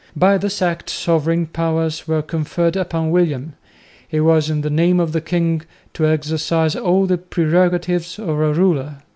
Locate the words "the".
4.61-4.71, 5.11-5.21, 7.05-7.19